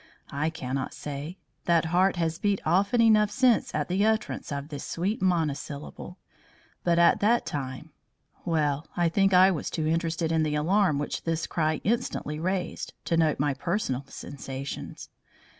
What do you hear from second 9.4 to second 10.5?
was too interested in